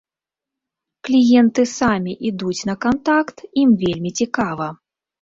[1.09, 4.77] Кліенты самі ідуць на кантакт, ім вельмі цікава.